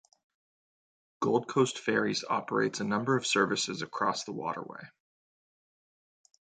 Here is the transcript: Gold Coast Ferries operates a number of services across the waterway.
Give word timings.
Gold 1.19 1.47
Coast 1.47 1.77
Ferries 1.77 2.25
operates 2.27 2.79
a 2.79 2.83
number 2.83 3.15
of 3.15 3.27
services 3.27 3.83
across 3.83 4.23
the 4.23 4.31
waterway. 4.31 4.87